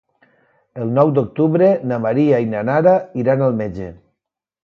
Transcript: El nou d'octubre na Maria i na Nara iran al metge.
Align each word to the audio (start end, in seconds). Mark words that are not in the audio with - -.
El 0.85 0.93
nou 0.93 1.11
d'octubre 1.17 1.67
na 1.91 1.99
Maria 2.07 2.39
i 2.45 2.49
na 2.55 2.65
Nara 2.71 2.97
iran 3.25 3.47
al 3.49 3.57
metge. 3.63 3.93